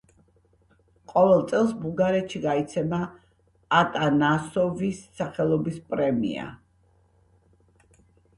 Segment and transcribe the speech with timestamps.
[1.09, 3.01] ყოველ წელს, ბულგარეთში გაიცემა
[3.81, 6.49] ატანასოვის სახელობის პრემია.